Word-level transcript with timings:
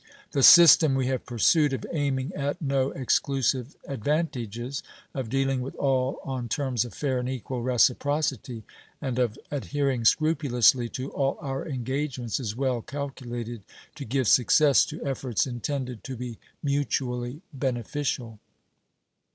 The 0.31 0.41
system 0.41 0.95
we 0.95 1.05
have 1.05 1.27
pursued 1.27 1.73
of 1.73 1.85
aiming 1.91 2.31
at 2.33 2.59
no 2.59 2.89
exclusive 2.89 3.75
advantages, 3.87 4.81
of 5.13 5.29
dealing 5.29 5.61
with 5.61 5.75
all 5.75 6.17
on 6.23 6.49
terms 6.49 6.83
of 6.85 6.95
fair 6.95 7.19
and 7.19 7.29
equal 7.29 7.61
reciprocity, 7.61 8.63
and 8.99 9.19
of 9.19 9.37
adhering 9.51 10.05
scrupulously 10.05 10.89
to 10.89 11.11
all 11.11 11.37
our 11.39 11.67
engagements 11.67 12.39
is 12.39 12.55
well 12.55 12.81
calculated 12.81 13.61
to 13.93 14.03
give 14.03 14.27
success 14.27 14.87
to 14.87 15.05
efforts 15.05 15.45
intended 15.45 16.03
to 16.05 16.15
be 16.17 16.39
mutually 16.63 17.43
beneficial. 17.53 18.39